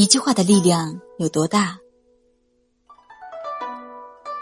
[0.00, 1.78] 一句话的力量有多大？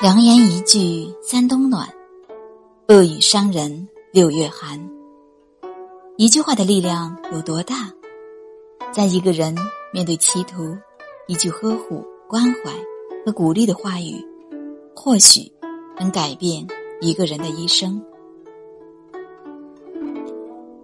[0.00, 1.92] 良言一句三冬暖，
[2.86, 4.88] 恶语伤人六月寒。
[6.16, 7.90] 一句话的力量有多大？
[8.92, 9.52] 在一个人
[9.92, 10.78] 面对歧途，
[11.26, 12.72] 一句呵护、关怀
[13.26, 14.24] 和鼓励的话语，
[14.94, 15.52] 或许
[15.98, 16.64] 能改变
[17.00, 18.00] 一个人的一生。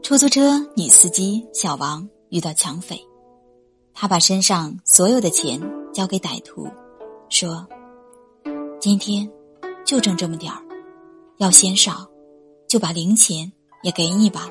[0.02, 3.00] 出租车女司机小王遇到抢匪。
[3.94, 5.60] 他把身上所有的钱
[5.92, 6.68] 交给歹徒，
[7.28, 7.66] 说
[8.80, 9.30] ：“今天
[9.84, 10.60] 就挣这么点儿，
[11.36, 12.06] 要嫌少，
[12.68, 13.50] 就把零钱
[13.82, 14.50] 也给你吧。”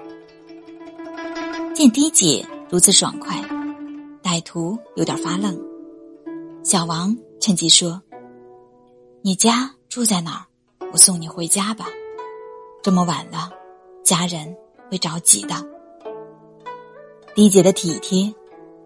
[1.75, 3.43] 见滴姐如此爽快，
[4.23, 5.59] 歹徒有点发愣。
[6.63, 8.01] 小王趁机说
[9.21, 10.87] ：“你家住在哪儿？
[10.93, 11.87] 我送你回家吧。
[12.81, 13.51] 这么晚了，
[14.03, 14.55] 家人
[14.89, 15.55] 会着急的。”
[17.35, 18.33] 滴姐的体贴。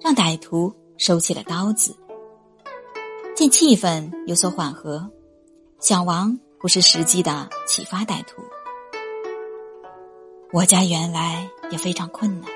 [0.02, 1.96] 让歹徒收起了刀子。
[3.36, 5.08] 见气氛有所缓和，
[5.80, 8.42] 小王不失时机的启发歹徒。
[10.52, 12.50] 我家原来也非常困难，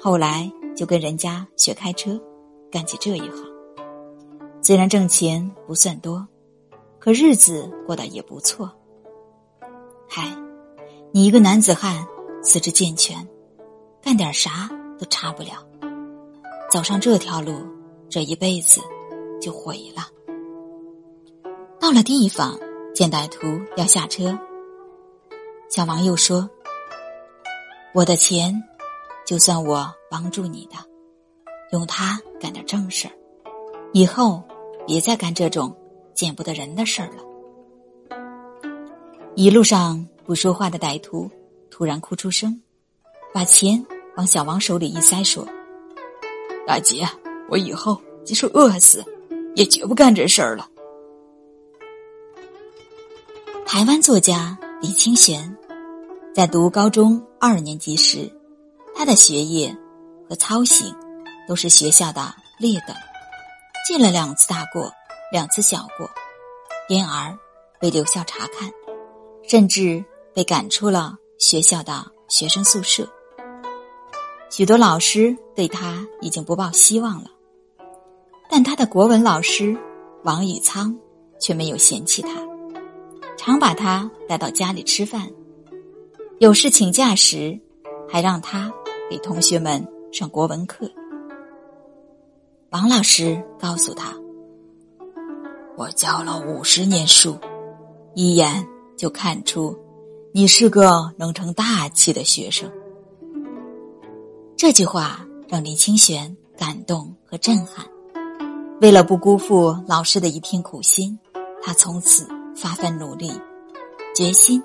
[0.00, 2.20] 后来就跟人家学开车，
[2.70, 3.44] 干起这一行。
[4.60, 6.26] 虽然挣钱不算多，
[6.98, 8.70] 可日子过得也不错。
[10.08, 10.36] 嗨，
[11.10, 12.06] 你一个男子汉，
[12.42, 13.26] 四肢健全，
[14.02, 15.66] 干点啥都差不了。
[16.72, 17.52] 走上这条路，
[18.08, 18.80] 这一辈子
[19.42, 20.08] 就毁了。
[21.78, 22.58] 到了地方，
[22.94, 24.34] 见歹徒要下车，
[25.68, 26.48] 小王又说
[27.92, 28.58] ：“我的钱，
[29.26, 30.76] 就算我帮助你的，
[31.72, 33.12] 用它干点正事儿，
[33.92, 34.42] 以后
[34.86, 35.76] 别再干这种
[36.14, 38.18] 见不得人的事儿了。”
[39.36, 41.30] 一路上不说话的歹徒
[41.68, 42.58] 突然哭出声，
[43.30, 43.84] 把钱
[44.16, 45.46] 往小王手里一塞，说。
[46.66, 47.06] 大姐，
[47.48, 49.04] 我以后即使饿死，
[49.54, 50.68] 也绝不干这事儿了。
[53.66, 55.56] 台湾作家李清玄
[56.34, 58.30] 在读高中二年级时，
[58.94, 59.76] 他的学业
[60.28, 60.94] 和操行
[61.48, 62.94] 都是学校的劣等，
[63.86, 64.92] 进了两次大过，
[65.32, 66.08] 两次小过，
[66.88, 67.36] 因而
[67.80, 68.70] 被留校查看，
[69.48, 73.08] 甚至被赶出了学校的学生宿舍。
[74.52, 77.30] 许多老师对他已经不抱希望了，
[78.50, 79.74] 但他的国文老师
[80.24, 80.94] 王宇仓
[81.40, 82.28] 却没有嫌弃他，
[83.38, 85.26] 常把他带到家里吃饭，
[86.38, 87.58] 有事请假时，
[88.06, 88.70] 还让他
[89.08, 89.82] 给同学们
[90.12, 90.86] 上国文课。
[92.68, 94.14] 王老师告诉他
[95.78, 97.38] ：“我教了五十年书，
[98.14, 99.74] 一眼就看出
[100.30, 102.70] 你是个能成大器的学生。”
[104.62, 107.84] 这句话让林清玄感动和震撼。
[108.80, 111.18] 为了不辜负老师的一片苦心，
[111.60, 113.32] 他从此发奋努力，
[114.14, 114.62] 决心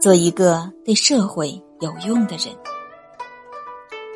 [0.00, 2.56] 做一个对社会有用的人。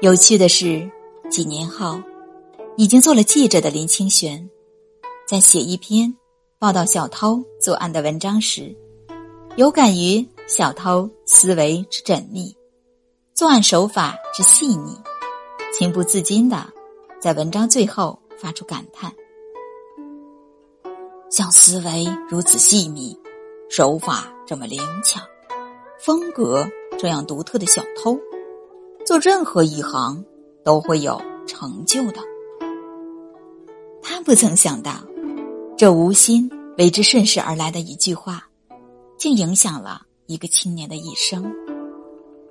[0.01, 0.91] 有趣的是，
[1.29, 2.01] 几年后，
[2.79, 4.49] 已经做了记者的林清玄，
[5.29, 6.11] 在写一篇
[6.59, 8.75] 报道小偷作案的文章时，
[9.57, 12.57] 有感于小偷思维之缜密，
[13.35, 14.97] 作案手法之细腻。
[15.71, 16.67] 情不自禁的，
[17.21, 19.13] 在文章最后发出感叹
[21.31, 23.17] ：“像思维如此细密，
[23.69, 25.21] 手法这么灵巧，
[26.01, 26.67] 风格
[26.99, 28.19] 这样独特的小偷，
[29.07, 30.25] 做任何一行
[30.65, 32.21] 都会有成就的。”
[34.03, 34.95] 他不曾想到，
[35.77, 38.49] 这无心为之顺势而来的一句话，
[39.17, 41.55] 竟影响了一个青年的一生。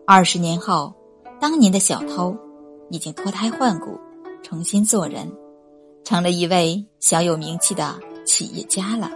[0.06, 0.94] 二十年后，
[1.42, 2.34] 当年的小偷。
[2.90, 4.00] 已经脱胎换骨，
[4.44, 5.32] 重新做人，
[6.04, 9.12] 成了一位小有名气的企业家了。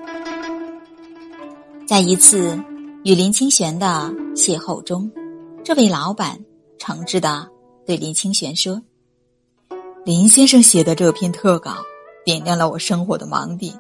[1.88, 2.58] 在一次
[3.04, 5.12] 与林清玄的邂逅中，
[5.64, 6.40] 这位老板
[6.78, 7.48] 诚挚的
[7.86, 8.82] 对林清玄说
[10.06, 11.76] ：“林先生写的这篇特稿，
[12.24, 13.78] 点亮了我生活的盲点。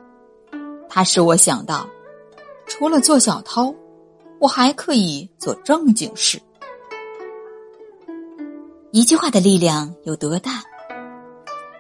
[0.90, 1.88] 它使我想到，
[2.68, 3.74] 除了做小偷，
[4.40, 6.42] 我还可以做正经事。”
[8.94, 10.62] 一句话的力量有多大？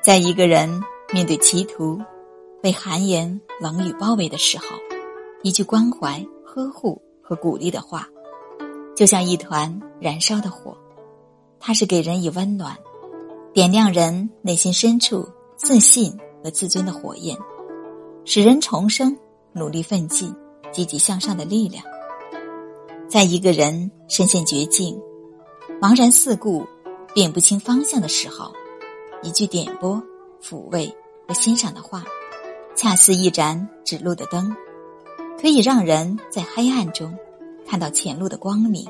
[0.01, 0.81] 在一个人
[1.11, 1.99] 面对歧途、
[2.61, 4.63] 被寒言冷语包围的时候，
[5.43, 8.07] 一句关怀、呵护和鼓励的话，
[8.95, 10.73] 就像一团燃烧的火，
[11.59, 12.77] 它是给人以温暖，
[13.51, 15.27] 点亮人内心深处
[15.57, 17.37] 自信和自尊的火焰，
[18.23, 19.17] 使人重生、
[19.51, 20.33] 努力奋进、
[20.71, 21.83] 积极向上的力量。
[23.09, 24.97] 在一个人深陷绝境、
[25.81, 26.65] 茫然四顾。
[27.13, 28.53] 辨不清方向的时候，
[29.21, 30.01] 一句点拨、
[30.41, 30.93] 抚慰
[31.27, 32.03] 和欣赏的话，
[32.75, 34.55] 恰似一盏指路的灯，
[35.39, 37.13] 可以让人在黑暗中
[37.67, 38.87] 看到前路的光明，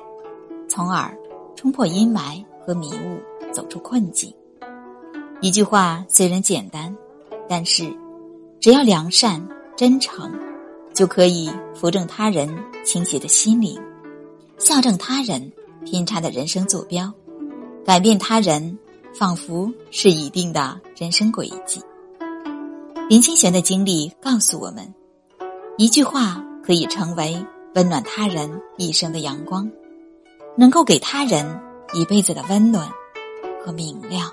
[0.69, 1.17] 从而
[1.55, 3.19] 冲破阴霾和迷雾，
[3.51, 4.31] 走出困境。
[5.41, 6.95] 一句话虽然简单，
[7.49, 7.91] 但是
[8.59, 9.45] 只要良善
[9.75, 10.31] 真诚，
[10.93, 12.47] 就可以扶正他人
[12.85, 13.81] 倾斜的心灵，
[14.59, 15.51] 校正他人
[15.83, 17.11] 偏差的人生坐标，
[17.85, 18.77] 改变他人
[19.13, 21.81] 仿佛是一定的人生轨迹。
[23.09, 24.93] 林清玄的经历告诉我们，
[25.77, 27.43] 一句话可以成为
[27.75, 29.69] 温暖他人一生的阳光，
[30.55, 31.59] 能够给他人
[31.93, 32.89] 一辈子的温暖
[33.65, 34.31] 和明亮。